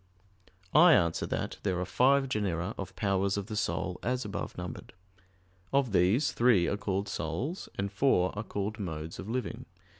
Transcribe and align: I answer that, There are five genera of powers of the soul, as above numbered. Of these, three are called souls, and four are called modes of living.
I 0.73 0.93
answer 0.93 1.27
that, 1.27 1.57
There 1.61 1.79
are 1.79 1.85
five 1.85 2.27
genera 2.27 2.73
of 2.75 2.95
powers 2.95 3.37
of 3.37 3.45
the 3.45 3.55
soul, 3.55 3.99
as 4.01 4.25
above 4.25 4.57
numbered. 4.57 4.93
Of 5.71 5.91
these, 5.91 6.31
three 6.31 6.65
are 6.67 6.75
called 6.75 7.07
souls, 7.07 7.69
and 7.75 7.91
four 7.91 8.35
are 8.35 8.41
called 8.41 8.79
modes 8.79 9.19
of 9.19 9.29
living. 9.29 9.67